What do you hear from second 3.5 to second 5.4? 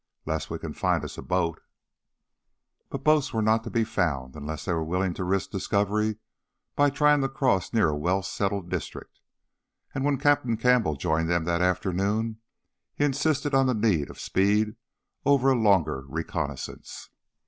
to be found, unless they were willing to